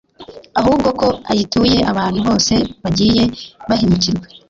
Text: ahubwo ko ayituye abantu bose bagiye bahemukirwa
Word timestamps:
ahubwo 0.59 0.89
ko 0.99 1.07
ayituye 1.31 1.77
abantu 1.91 2.19
bose 2.27 2.53
bagiye 2.83 3.23
bahemukirwa 3.69 4.25